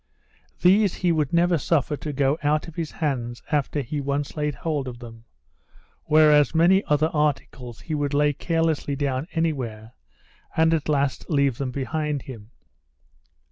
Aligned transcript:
These 0.61 0.95
he 0.95 1.11
never 1.31 1.53
would 1.53 1.61
suffer 1.61 1.95
to 1.95 2.11
go 2.11 2.35
out 2.41 2.67
of 2.67 2.73
his 2.73 2.89
hands 2.89 3.43
after 3.51 3.81
he 3.81 4.01
once 4.01 4.35
laid 4.35 4.55
hold 4.55 4.87
of 4.87 4.97
them; 4.97 5.25
whereas 6.05 6.55
many 6.55 6.83
other 6.85 7.09
articles 7.13 7.81
he 7.81 7.93
would 7.93 8.15
lay 8.15 8.33
carelessly 8.33 8.95
down 8.95 9.27
any 9.33 9.53
where, 9.53 9.93
and 10.57 10.73
at 10.73 10.89
last 10.89 11.29
leave 11.29 11.59
them 11.59 11.69
behind 11.69 12.23
him. 12.23 12.49